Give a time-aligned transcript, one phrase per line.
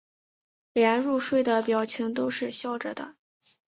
[0.73, 3.15] 连入睡的表情都是笑着的